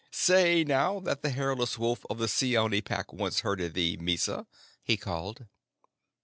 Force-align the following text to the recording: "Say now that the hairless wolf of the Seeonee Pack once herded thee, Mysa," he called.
"Say 0.09 0.63
now 0.63 0.99
that 1.01 1.21
the 1.21 1.29
hairless 1.29 1.77
wolf 1.77 2.07
of 2.09 2.17
the 2.17 2.27
Seeonee 2.27 2.81
Pack 2.81 3.13
once 3.13 3.41
herded 3.41 3.75
thee, 3.75 3.97
Mysa," 3.97 4.47
he 4.83 4.97
called. 4.97 5.45